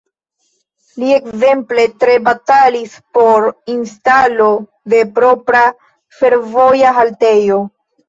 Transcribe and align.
Li 1.03 1.11
ekzemple 1.17 1.83
tre 2.05 2.15
batalis 2.29 2.97
por 3.19 3.47
instalo 3.77 4.51
de 4.97 5.05
propra 5.21 5.65
fervoja 6.21 7.01
haltejo. 7.01 7.65